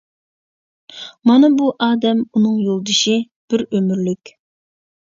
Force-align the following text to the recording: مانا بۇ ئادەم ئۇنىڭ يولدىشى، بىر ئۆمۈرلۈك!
مانا 1.31 1.51
بۇ 1.59 1.67
ئادەم 1.89 2.25
ئۇنىڭ 2.25 2.59
يولدىشى، 2.65 3.17
بىر 3.53 3.67
ئۆمۈرلۈك! 3.71 4.39